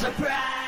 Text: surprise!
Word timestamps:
surprise! 0.00 0.59